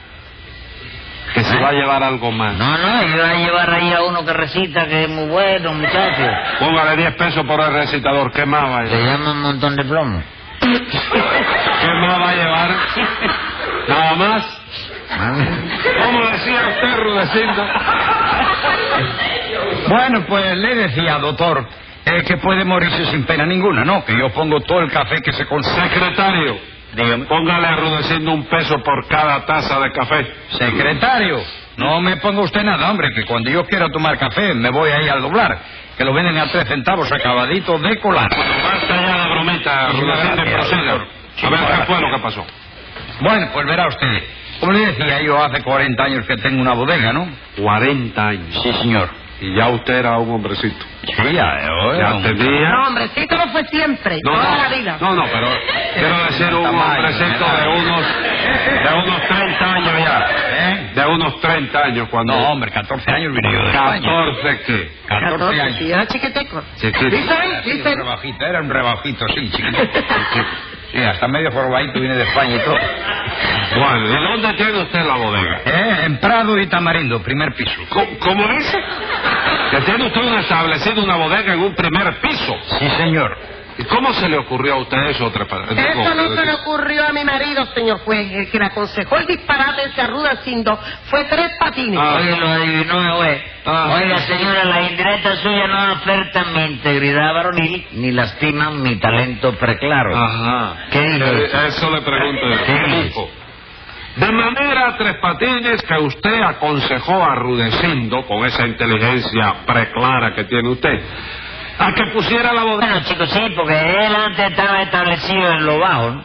Que 1.34 1.44
se 1.44 1.56
va 1.58 1.68
a 1.68 1.72
llevar 1.72 2.02
algo 2.02 2.30
más. 2.32 2.54
No, 2.58 2.76
no, 2.76 3.02
yo 3.06 3.16
voy 3.22 3.30
a 3.30 3.38
llevar 3.38 3.70
ahí 3.72 3.92
a 3.92 4.02
uno 4.02 4.24
que 4.24 4.32
recita, 4.32 4.86
que 4.86 5.04
es 5.04 5.08
muy 5.08 5.28
bueno, 5.28 5.72
muchacho. 5.72 6.22
Póngale 6.58 6.96
10 6.96 7.14
pesos 7.14 7.46
por 7.46 7.60
el 7.60 7.72
recitador. 7.72 8.32
¿Qué 8.32 8.44
más 8.44 8.64
va 8.64 8.80
a 8.80 8.86
Se 8.86 8.96
llevar? 8.96 9.18
llama 9.18 9.30
un 9.32 9.40
montón 9.42 9.76
de 9.76 9.84
plomo. 9.84 10.22
¿Qué 10.60 11.88
más 12.06 12.20
va 12.20 12.28
a 12.30 12.34
llevar? 12.34 12.70
¿Nada 13.88 14.14
más? 14.16 14.60
¿Cómo 16.04 16.20
decía 16.26 16.60
usted, 16.68 16.96
Rudecindo? 16.98 17.64
Bueno, 19.88 20.24
pues 20.26 20.56
le 20.56 20.74
decía, 20.74 21.18
doctor, 21.18 21.66
eh, 22.04 22.22
que 22.26 22.36
puede 22.38 22.64
morirse 22.64 23.06
sin 23.06 23.24
pena 23.24 23.46
ninguna, 23.46 23.84
¿no? 23.84 24.04
Que 24.04 24.16
yo 24.16 24.30
pongo 24.30 24.60
todo 24.60 24.80
el 24.80 24.90
café 24.90 25.20
que 25.22 25.32
se 25.32 25.46
consigue. 25.46 25.88
Secretario, 25.88 26.58
póngale 27.28 27.66
a 27.66 27.76
Rudecindo 27.76 28.32
un 28.32 28.44
peso 28.44 28.82
por 28.82 29.06
cada 29.08 29.44
taza 29.46 29.80
de 29.80 29.92
café. 29.92 30.26
Secretario, 30.50 31.40
No 31.76 32.00
me 32.02 32.16
ponga 32.18 32.42
usted 32.42 32.62
nada, 32.62 32.90
hombre, 32.90 33.08
que 33.14 33.24
cuando 33.24 33.50
yo 33.50 33.64
quiera 33.64 33.88
tomar 33.88 34.18
café 34.18 34.52
me 34.54 34.68
voy 34.70 34.90
ahí 34.90 35.08
al 35.08 35.22
doblar, 35.22 35.58
que 35.96 36.04
lo 36.04 36.12
venden 36.12 36.36
a 36.38 36.46
tres 36.48 36.68
centavos 36.68 37.10
acabadito 37.10 37.78
de 37.78 37.98
colar. 37.98 38.28
Basta 38.30 38.88
ya 39.00 39.24
de 39.24 39.30
bromita, 39.30 39.88
Rudecindo, 39.92 40.44
proceda. 40.52 40.92
A 40.92 40.94
ver, 40.94 41.06
¿qué 41.36 41.48
gracias. 41.48 41.86
fue 41.86 42.00
lo 42.00 42.10
que 42.14 42.22
pasó? 42.22 42.46
Bueno, 43.20 43.48
pues 43.54 43.66
verá 43.66 43.88
usted. 43.88 44.22
Como 44.60 44.72
le 44.72 44.86
decía, 44.86 45.22
yo 45.22 45.42
hace 45.42 45.62
40 45.62 46.04
años 46.04 46.26
que 46.26 46.36
tengo 46.36 46.60
una 46.60 46.74
bodega, 46.74 47.12
¿no? 47.12 47.26
40 47.56 48.28
años. 48.28 48.62
Sí, 48.62 48.72
señor. 48.74 49.08
Y 49.44 49.56
ya 49.56 49.68
usted 49.70 49.94
era 49.94 50.18
un 50.18 50.30
hombrecito. 50.30 50.86
Sí, 51.04 51.32
ya, 51.32 51.66
yo 51.66 51.94
era 51.94 52.10
Ya 52.10 52.14
un- 52.14 52.22
tenía... 52.22 52.68
No, 52.70 52.86
hombrecito 52.88 53.36
no 53.36 53.48
fue 53.48 53.64
siempre, 53.66 54.18
No, 54.24 54.32
toda 54.34 54.50
no, 54.56 54.62
la 54.62 54.68
vida. 54.68 54.96
no, 55.00 55.14
no, 55.16 55.24
pero 55.32 55.48
quiero 55.94 56.24
decir 56.26 56.46
un 56.54 56.66
hombrecito 56.66 57.44
de 57.56 57.68
unos, 57.68 58.06
de 58.84 58.94
unos 59.04 59.22
30 59.28 59.72
años 59.74 59.92
ya. 59.98 60.26
¿Eh? 60.48 60.90
De 60.94 61.06
unos 61.06 61.40
30 61.40 61.78
años 61.84 62.08
cuando... 62.08 62.32
No, 62.36 62.52
hombre, 62.52 62.70
14 62.70 63.10
años 63.10 63.32
vine 63.34 63.52
yo 63.52 63.62
de 63.64 63.70
España. 63.70 64.08
14 64.08 64.60
qué. 64.64 64.92
14 65.08 65.32
14, 65.32 65.60
años. 65.60 65.76
sí, 65.78 65.90
era 65.92 66.06
chiquiteco. 66.06 66.62
Chiquito. 66.76 67.10
¿Viste? 67.10 67.34
Sí, 67.64 67.72
¿Viste? 67.72 67.88
un 67.94 67.98
rebajito, 67.98 68.44
era 68.46 68.60
un 68.60 68.70
rebajito, 68.70 69.24
sí, 69.34 69.50
chiquito. 69.50 69.78
Sí, 70.92 70.98
hasta 71.02 71.26
medio 71.26 71.50
formadito 71.52 71.98
vine 72.00 72.14
de 72.14 72.22
España 72.24 72.56
y 72.56 72.58
todo. 72.60 72.76
Bueno, 73.76 74.06
¿y 74.08 74.30
dónde 74.30 74.52
tiene 74.54 74.82
usted 74.82 75.06
la 75.06 75.16
bodega? 75.16 75.60
Eh, 75.64 75.96
en 76.04 76.18
Prado 76.18 76.58
y 76.58 76.66
Tamarindo, 76.66 77.22
primer 77.22 77.54
piso. 77.54 77.80
¿Cómo, 77.88 78.06
cómo 78.18 78.46
dice? 78.48 78.78
Que 79.70 79.80
tiene 79.80 80.06
usted 80.06 80.38
establecido 80.38 81.02
una 81.02 81.16
bodega 81.16 81.54
en 81.54 81.60
un 81.60 81.74
primer 81.74 82.14
piso. 82.20 82.56
Sí, 82.78 82.90
señor. 82.98 83.38
¿Y 83.78 83.84
cómo 83.84 84.12
se 84.12 84.28
le 84.28 84.36
ocurrió 84.38 84.74
a 84.74 84.76
usted 84.78 84.98
eso, 85.08 85.30
Tres 85.30 85.48
Patines? 85.48 85.86
Eso 85.96 86.14
no 86.14 86.28
se 86.36 86.44
le 86.46 86.54
ocurrió 86.54 87.06
a 87.08 87.12
mi 87.12 87.24
marido, 87.24 87.64
señor 87.74 88.00
juez. 88.00 88.30
El 88.32 88.50
que 88.50 88.58
le 88.58 88.66
aconsejó 88.66 89.16
el 89.16 89.26
disparate 89.26 89.84
ese 89.84 90.00
arrudecindo 90.02 90.78
fue 91.06 91.24
tres 91.24 91.52
patines. 91.58 91.98
Ah. 92.00 92.16
Oye, 92.20 92.36
lo 92.36 92.48
adivinó, 92.48 93.16
güey. 93.16 93.42
Ah. 93.64 93.98
Oiga, 94.00 94.18
señora, 94.18 94.64
las 94.64 94.90
indirectas 94.90 95.38
suyas 95.38 95.68
no 95.68 95.78
afectan 95.78 96.52
mi 96.54 96.64
integridad 96.64 97.32
varonil 97.34 97.86
ni 97.92 98.10
lastiman 98.12 98.82
mi 98.82 98.96
talento 98.96 99.52
preclaro. 99.54 100.16
Ajá. 100.16 100.76
¿Qué 100.90 101.00
dijo 101.00 101.24
Eh, 101.26 101.44
usted? 101.44 101.64
Eso 101.66 101.90
le 101.90 102.00
pregunto 102.02 102.48
yo. 102.48 102.64
¿Qué. 102.66 103.42
De 104.16 104.30
manera, 104.30 104.94
Tres 104.98 105.16
Patines, 105.22 105.80
que 105.82 105.94
usted 105.94 106.42
aconsejó 106.42 107.24
a 107.24 107.34
Rudecindo, 107.34 108.26
con 108.26 108.44
esa 108.44 108.66
inteligencia 108.66 109.54
preclara 109.64 110.34
que 110.34 110.44
tiene 110.44 110.68
usted, 110.68 111.00
a 111.78 111.92
que 111.94 112.06
pusiera 112.12 112.52
la 112.52 112.62
bodega. 112.64 112.86
Bueno, 112.92 113.06
chicos, 113.06 113.30
sí, 113.30 113.40
porque 113.56 113.78
él 114.06 114.14
antes 114.14 114.50
estaba 114.50 114.82
establecido 114.82 115.52
en 115.52 115.66
lo 115.66 115.78
bajo, 115.78 116.10
¿no? 116.10 116.24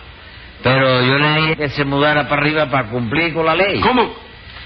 Pero 0.64 1.02
yo 1.04 1.18
le 1.18 1.36
dije 1.42 1.56
que 1.58 1.70
se 1.70 1.86
mudara 1.86 2.28
para 2.28 2.42
arriba 2.42 2.66
para 2.68 2.90
cumplir 2.90 3.34
con 3.34 3.46
la 3.46 3.56
ley. 3.56 3.80
¿Cómo? 3.80 4.14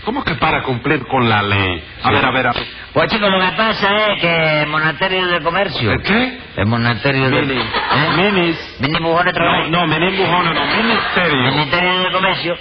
¿Cómo 0.06 0.24
que 0.24 0.34
para 0.36 0.64
cumplir 0.64 1.06
con 1.06 1.30
la 1.30 1.44
ley? 1.44 1.84
A 2.02 2.08
Sí. 2.10 2.14
ver, 2.16 2.26
a 2.26 2.32
ver, 2.32 2.48
a 2.48 2.54
ver. 2.54 2.64
Pues 2.94 3.12
chicos, 3.12 3.30
lo 3.30 3.40
que 3.40 3.52
pasa 3.56 4.08
es 4.08 4.22
que 4.22 4.62
el 4.64 4.68
monasterio 4.68 5.28
de 5.28 5.42
comercio... 5.42 5.92
¿El 5.92 6.02
qué? 6.02 6.40
El 6.58 6.66
monasterio 6.66 7.30
de... 7.30 7.42
Mini. 7.44 7.62
¿Eh? 7.62 8.10
Minis. 8.18 8.76
Mini 8.80 9.00
bujones 9.00 9.34
No, 9.36 9.68
no, 9.68 9.88
mini 9.88 10.18
bujones, 10.18 10.54
no, 10.56 10.64
El 10.64 10.84
ministerio. 10.84 11.52
Ministerio 11.52 12.00
de 12.00 12.12
Comercio 12.12 12.58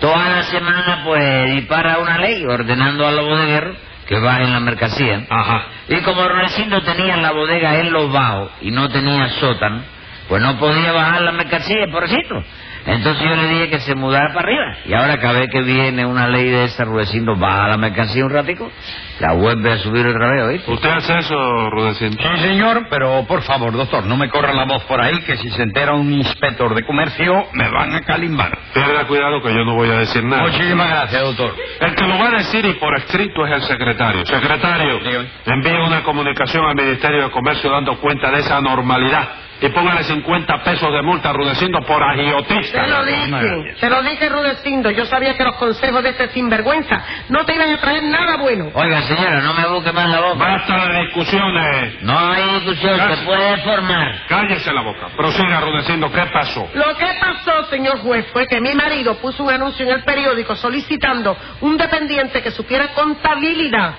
toda 0.00 0.28
la 0.28 0.42
semana 0.44 1.00
pues 1.04 1.54
dispara 1.54 1.98
una 1.98 2.18
ley 2.18 2.44
ordenando 2.46 3.06
a 3.06 3.12
los 3.12 3.24
bodegueros 3.26 3.76
que 4.06 4.18
bajen 4.18 4.52
la 4.52 4.60
mercancía. 4.60 5.26
Ajá. 5.28 5.66
Y 5.88 6.00
como 6.00 6.26
Rudecindo 6.28 6.82
tenía 6.82 7.16
la 7.16 7.32
bodega 7.32 7.78
en 7.78 7.92
los 7.92 8.12
bajos 8.12 8.50
y 8.60 8.70
no 8.70 8.88
tenía 8.88 9.28
sótano, 9.40 9.82
pues 10.28 10.42
no 10.42 10.56
podía 10.58 10.92
bajar 10.92 11.22
la 11.22 11.32
mercancía, 11.32 11.86
pobrecito. 11.90 12.42
Entonces 12.86 13.22
yo 13.22 13.34
le 13.34 13.48
dije 13.48 13.70
que 13.70 13.80
se 13.80 13.94
mudara 13.94 14.34
para 14.34 14.46
arriba. 14.46 14.76
Y 14.84 14.92
ahora 14.92 15.18
cada 15.18 15.40
vez 15.40 15.48
que 15.50 15.62
viene 15.62 16.04
una 16.04 16.28
ley 16.28 16.50
de 16.50 16.64
esa, 16.64 16.84
Rudecindo 16.84 17.34
baja 17.36 17.68
la 17.68 17.76
mercancía 17.78 18.24
un 18.24 18.30
ratico, 18.30 18.70
la 19.20 19.32
vuelve 19.32 19.72
a 19.72 19.78
subir 19.78 20.06
otra 20.06 20.30
vez, 20.30 20.42
¿oíste? 20.42 20.70
¿Usted 20.70 20.90
hace 20.90 21.18
eso, 21.18 21.70
Rudecindo? 21.70 22.22
Sí, 22.22 22.42
señor, 22.42 22.86
pero 22.90 23.24
por 23.26 23.42
favor, 23.42 23.72
doctor, 23.72 24.04
no 24.04 24.16
me 24.16 24.28
corra 24.28 24.52
la 24.52 24.64
voz 24.64 24.84
por 24.84 25.00
ahí, 25.00 25.18
que 25.22 25.36
si 25.38 25.48
se 25.50 25.62
entera 25.62 25.94
un 25.94 26.12
inspector 26.12 26.74
de 26.74 26.84
comercio, 26.84 27.46
me 27.52 27.68
van 27.70 27.94
a 27.94 28.02
calimbar. 28.02 28.58
Tenga 28.74 29.06
cuidado 29.06 29.40
que 29.42 29.54
yo 29.54 29.64
no 29.64 29.74
voy 29.74 29.88
a 29.88 29.98
decir 30.00 30.22
nada. 30.24 30.42
Muchísimas 30.42 30.88
gracias, 30.88 31.22
doctor. 31.22 31.54
El 31.80 31.94
que 31.94 32.06
lo 32.06 32.18
va 32.18 32.28
a 32.28 32.32
decir 32.32 32.66
y 32.66 32.74
por 32.74 32.94
escrito 32.98 33.46
es 33.46 33.52
el 33.52 33.62
secretario. 33.62 34.26
Secretario, 34.26 35.00
envíe 35.46 35.86
una 35.86 36.02
comunicación 36.02 36.66
al 36.66 36.74
Ministerio 36.74 37.24
de 37.24 37.30
Comercio 37.30 37.70
dando 37.70 37.98
cuenta 37.98 38.30
de 38.30 38.40
esa 38.40 38.58
anormalidad 38.58 39.28
y 39.64 39.70
póngale 39.70 40.04
50 40.04 40.62
pesos 40.62 40.92
de 40.92 41.00
multa 41.00 41.30
a 41.30 41.32
Rudecindo 41.32 41.80
por 41.80 42.02
agiotista. 42.02 42.82
Te 42.82 42.88
lo 42.88 43.04
dije, 43.04 43.74
te 43.80 43.88
lo 43.88 44.02
dije, 44.02 44.28
Rudecindo. 44.28 44.90
Yo 44.90 45.06
sabía 45.06 45.34
que 45.34 45.44
los 45.44 45.56
consejos 45.56 46.02
de 46.02 46.10
este 46.10 46.28
sinvergüenza 46.28 47.02
no 47.30 47.46
te 47.46 47.54
iban 47.54 47.70
a 47.70 47.78
traer 47.78 48.02
nada 48.02 48.36
bueno. 48.36 48.70
Oiga, 48.74 49.00
señora, 49.02 49.40
no 49.40 49.54
me 49.54 49.66
busque 49.68 49.90
más 49.92 50.10
la 50.10 50.20
boca. 50.20 50.38
Basta 50.38 50.88
de 50.88 51.00
discusiones. 51.04 52.02
No 52.02 52.18
hay 52.18 52.60
discusión, 52.60 53.16
se 53.16 53.24
puede 53.24 53.56
formar. 53.62 54.26
Cállese 54.28 54.72
la 54.72 54.82
boca. 54.82 55.08
Prosiga, 55.16 55.60
Rudecindo. 55.60 56.12
¿Qué 56.12 56.26
pasó? 56.26 56.68
Lo 56.74 56.94
que 56.96 57.06
pasó, 57.18 57.64
señor 57.70 58.00
juez, 58.00 58.26
fue 58.34 58.46
que 58.46 58.60
mi 58.60 58.74
marido 58.74 59.16
puso 59.16 59.44
un 59.44 59.50
anuncio 59.50 59.86
en 59.86 59.92
el 59.92 60.04
periódico 60.04 60.56
solicitando 60.56 61.36
un 61.62 61.78
dependiente 61.78 62.42
que 62.42 62.50
supiera 62.50 62.88
contabilidad. 62.88 63.94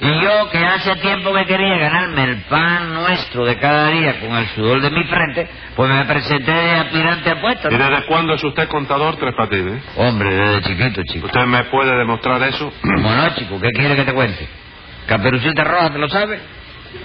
Y 0.00 0.22
yo, 0.22 0.48
que 0.50 0.58
hace 0.58 0.94
tiempo 0.96 1.34
que 1.34 1.44
quería 1.44 1.76
ganarme 1.76 2.24
el 2.24 2.36
pan 2.42 2.94
nuestro 2.94 3.44
de 3.44 3.58
cada 3.58 3.88
día 3.88 4.20
con 4.20 4.36
el 4.36 4.46
sudor 4.48 4.80
de 4.80 4.90
mi 4.90 5.02
frente, 5.04 5.48
pues 5.74 5.90
me 5.90 6.04
presenté 6.04 6.52
de 6.52 6.70
aspirante 6.70 7.30
a 7.30 7.40
puesto. 7.40 7.68
¿Y 7.70 7.76
desde 7.76 8.06
cuándo 8.06 8.34
es 8.34 8.44
usted 8.44 8.68
contador, 8.68 9.16
Tres 9.16 9.34
Patines? 9.34 9.82
Hombre, 9.96 10.34
desde 10.34 10.62
chiquito, 10.62 11.02
chico. 11.02 11.26
¿Usted 11.26 11.46
me 11.46 11.64
puede 11.64 11.96
demostrar 11.96 12.40
eso? 12.44 12.72
Como 12.80 13.10
no, 13.10 13.34
chico, 13.34 13.60
¿qué 13.60 13.70
quiere 13.72 13.96
que 13.96 14.04
te 14.04 14.12
cuente? 14.12 14.48
Caperucita 15.06 15.64
Roja, 15.64 15.90
¿te 15.90 15.98
lo 15.98 16.08
sabe? 16.08 16.38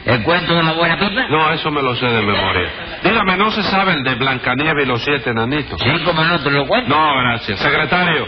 ¿El 0.05 0.23
cuento 0.23 0.53
de 0.55 0.63
la 0.63 0.73
buena 0.73 0.97
pipa? 0.97 1.27
No, 1.29 1.51
eso 1.51 1.71
me 1.71 1.81
lo 1.81 1.95
sé 1.95 2.05
de 2.05 2.21
memoria. 2.21 2.69
Dígame, 3.03 3.37
¿no 3.37 3.51
se 3.51 3.63
sabe 3.63 3.93
el 3.93 4.03
de 4.03 4.15
Blancanieves 4.15 4.85
y 4.85 4.87
los 4.87 5.01
siete 5.03 5.29
enanitos? 5.29 5.79
Sí, 5.81 6.03
como 6.03 6.23
no, 6.23 6.39
te 6.39 6.51
lo 6.51 6.65
cuento. 6.67 6.89
No, 6.89 7.17
gracias. 7.19 7.59
Secretario, 7.59 8.27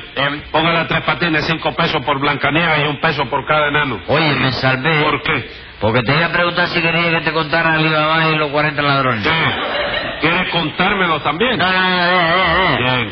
póngale 0.52 0.80
a 0.80 0.88
tres 0.88 1.02
patines 1.02 1.46
cinco 1.46 1.74
pesos 1.74 2.04
por 2.06 2.20
Blancanieves 2.20 2.86
y 2.86 2.88
un 2.88 3.00
peso 3.00 3.26
por 3.30 3.46
cada 3.46 3.68
enano. 3.68 4.02
Oye, 4.08 4.36
me 4.36 4.52
salvé. 4.54 5.02
¿Por 5.04 5.22
qué? 5.24 5.50
Porque 5.80 6.02
te 6.04 6.16
iba 6.16 6.26
a 6.26 6.32
preguntar 6.32 6.68
si 6.68 6.82
quería 6.82 7.12
que 7.12 7.22
te 7.22 7.34
contara 7.34 7.74
Alibaba 7.74 8.30
y 8.30 8.36
los 8.38 8.50
40 8.50 8.82
ladrones. 8.82 9.24
¿Qué? 9.24 10.22
¿Quiere 10.22 10.50
contármelo 10.50 11.20
también? 11.22 11.58
No, 11.58 11.72
no, 11.72 11.80
no, 11.80 11.90
no, 11.90 12.38
no, 12.38 12.70
no. 12.70 12.78
Bien. 12.78 13.12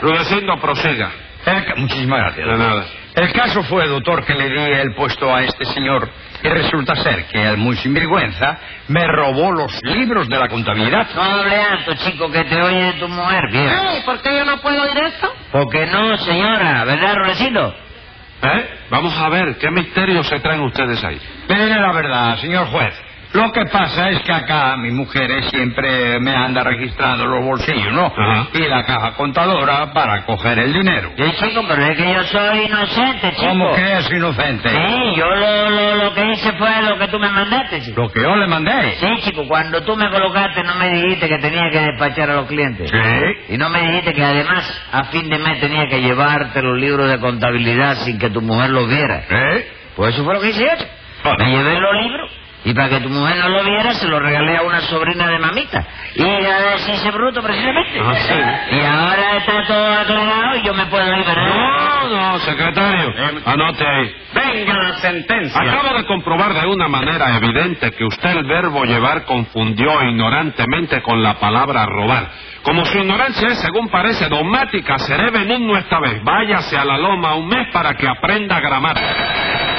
Rudecindo, 0.00 0.58
prosiga. 0.58 1.10
El 1.44 1.80
Muchísimas 1.82 2.20
gracias. 2.20 2.46
De 2.46 2.56
nada. 2.56 2.86
El 3.14 3.32
caso 3.32 3.62
fue, 3.64 3.86
doctor, 3.88 4.24
que 4.24 4.34
le 4.34 4.48
di 4.48 4.72
el 4.72 4.94
puesto 4.94 5.34
a 5.34 5.42
este 5.42 5.64
señor 5.66 6.08
y 6.42 6.48
resulta 6.48 6.96
ser 6.96 7.26
que 7.26 7.42
el 7.42 7.56
muy 7.56 7.76
sinvergüenza 7.76 8.58
me 8.88 9.06
robó 9.06 9.52
los 9.52 9.80
libros 9.82 10.28
de 10.28 10.38
la 10.38 10.48
contabilidad. 10.48 11.08
No 11.14 11.22
hable 11.22 11.56
alto, 11.56 11.94
chico, 11.94 12.30
que 12.30 12.44
te 12.44 12.60
oye 12.60 12.82
de 12.84 12.92
tu 12.94 13.08
mujer, 13.08 13.50
vieja. 13.50 13.92
Ey, 13.94 14.02
¿por 14.02 14.20
qué 14.20 14.36
yo 14.38 14.44
no 14.44 14.58
puedo 14.58 14.82
oír 14.82 14.98
eso? 14.98 15.32
Porque 15.52 15.86
no, 15.86 16.16
señora, 16.18 16.84
¿verdad, 16.84 17.14
Rolecito? 17.14 17.74
¿Eh? 18.42 18.78
Vamos 18.90 19.16
a 19.16 19.28
ver, 19.28 19.56
¿qué 19.58 19.70
misterios 19.70 20.26
se 20.26 20.40
traen 20.40 20.62
ustedes 20.62 21.02
ahí? 21.04 21.20
Mire 21.48 21.80
la 21.80 21.92
verdad, 21.92 22.36
señor 22.38 22.66
juez. 22.66 23.11
Lo 23.32 23.50
que 23.50 23.64
pasa 23.66 24.10
es 24.10 24.20
que 24.22 24.32
acá 24.32 24.76
mi 24.76 24.90
mujer 24.90 25.30
siempre 25.44 26.20
me 26.20 26.34
anda 26.34 26.62
registrando 26.62 27.24
los 27.26 27.44
bolsillos, 27.44 27.92
¿no? 27.92 28.06
Ajá. 28.14 28.48
Y 28.52 28.58
la 28.68 28.84
caja 28.84 29.12
contadora 29.14 29.92
para 29.92 30.24
coger 30.26 30.58
el 30.58 30.72
dinero. 30.72 31.12
Sí, 31.16 31.24
chico, 31.38 31.64
pero 31.66 31.82
es 31.82 31.96
que 31.96 32.12
yo 32.12 32.22
soy 32.24 32.58
inocente, 32.66 33.30
chico. 33.34 33.48
¿Cómo 33.48 33.74
que 33.74 33.96
es 33.98 34.10
inocente? 34.12 34.68
Sí, 34.68 35.14
yo 35.16 35.26
lo, 35.34 35.70
lo, 35.70 35.94
lo 36.04 36.14
que 36.14 36.32
hice 36.32 36.52
fue 36.52 36.82
lo 36.82 36.98
que 36.98 37.08
tú 37.08 37.18
me 37.18 37.30
mandaste, 37.30 37.80
chico. 37.82 38.02
Lo 38.02 38.10
que 38.10 38.20
yo 38.20 38.36
le 38.36 38.46
mandé. 38.46 38.96
Sí, 39.00 39.06
chico, 39.22 39.46
cuando 39.48 39.82
tú 39.82 39.96
me 39.96 40.10
colocaste 40.10 40.62
no 40.62 40.74
me 40.74 40.90
dijiste 40.90 41.26
que 41.28 41.38
tenía 41.38 41.70
que 41.70 41.80
despachar 41.80 42.30
a 42.30 42.34
los 42.34 42.46
clientes. 42.46 42.90
Sí. 42.90 43.54
Y 43.54 43.56
no 43.56 43.70
me 43.70 43.80
dijiste 43.80 44.12
que 44.12 44.24
además 44.24 44.82
a 44.92 45.04
fin 45.04 45.28
de 45.30 45.38
mes 45.38 45.58
tenía 45.58 45.86
que 45.88 46.02
llevarte 46.02 46.60
los 46.60 46.78
libros 46.78 47.08
de 47.08 47.18
contabilidad 47.18 47.96
sin 48.04 48.18
que 48.18 48.28
tu 48.28 48.42
mujer 48.42 48.70
los 48.70 48.86
viera. 48.88 49.24
¿Eh? 49.30 49.66
Pues 49.96 50.14
eso 50.14 50.22
fue 50.24 50.34
lo 50.34 50.40
que 50.40 50.50
hice 50.50 50.60
yo. 50.64 50.76
chico. 50.76 51.36
Me 51.38 51.50
llevé 51.50 51.80
los 51.80 51.94
libros 52.02 52.41
y 52.64 52.72
para 52.74 52.88
que 52.90 53.00
tu 53.00 53.08
mujer 53.08 53.36
no 53.38 53.48
lo 53.48 53.64
viera 53.64 53.92
se 53.94 54.06
los 54.06 54.22
regalé 54.22 54.56
a 54.56 54.62
una 54.62 54.80
sobrina 54.82 55.28
de 55.28 55.38
mamita. 55.38 55.84
Y 56.14 56.22
a 56.22 56.60
deshice 56.60 57.10
bruto 57.10 57.42
precisamente. 57.42 58.00
Ah, 58.00 58.14
sí. 58.14 58.76
Y 58.76 58.80
ahora 58.80 59.36
está 59.38 59.66
todo 59.66 59.92
aclarado 59.92 60.56
y 60.56 60.62
yo 60.62 60.74
me 60.74 60.86
puedo 60.86 61.04
¿verdad? 61.04 61.34
No, 61.34 62.08
no, 62.08 62.38
secretario. 62.38 63.12
Anote 63.44 63.84
ahí. 63.84 64.14
Venga 64.34 64.74
la 64.74 64.92
sentencia. 64.94 65.60
Acabo 65.60 65.96
de 65.98 66.06
comprobar 66.06 66.54
de 66.54 66.66
una 66.66 66.88
manera 66.88 67.36
evidente 67.36 67.90
que 67.90 68.04
usted 68.04 68.30
el 68.30 68.44
verbo 68.44 68.84
llevar 68.84 69.24
confundió 69.24 70.02
ignorantemente 70.04 71.02
con 71.02 71.22
la 71.22 71.34
palabra 71.34 71.84
robar. 71.86 72.30
Como 72.62 72.84
su 72.84 72.96
ignorancia 72.96 73.48
es, 73.48 73.58
según 73.58 73.88
parece, 73.88 74.28
dogmática, 74.28 74.96
seré 75.00 75.30
benigno 75.30 75.76
esta 75.76 75.98
vez. 75.98 76.22
Váyase 76.22 76.78
a 76.78 76.84
la 76.84 76.96
loma 76.96 77.34
un 77.34 77.48
mes 77.48 77.66
para 77.72 77.94
que 77.94 78.06
aprenda 78.06 78.60
gramática. 78.60 79.71